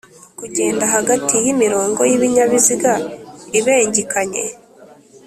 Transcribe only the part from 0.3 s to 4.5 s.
kugenda hagati y’imirongo y’ibinyabiziga ibengikanye